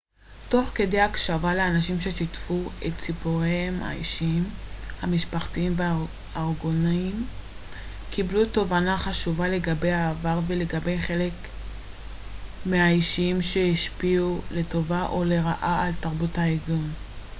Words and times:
תוך 0.49 0.69
כדי 0.75 1.01
הקשבה 1.01 1.55
לאנשים 1.55 1.99
ששיתפו 2.01 2.63
את 2.87 2.99
סיפוריהם 3.01 3.83
האישיים 3.83 4.43
המשפחתיים 5.01 5.75
וארגוניים 5.75 7.25
קיבלנו 8.11 8.45
תובנה 8.45 8.97
חשובה 8.97 9.47
לגבי 9.47 9.91
העבר 9.91 10.39
ולגבי 10.47 10.97
חלק 10.99 11.33
מהאישים 12.65 13.41
שהשפיעו 13.41 14.41
לטובה 14.51 15.07
או 15.07 15.23
לרעה 15.23 15.85
על 15.87 15.93
תרבות 15.99 16.37
הארגון 16.37 16.89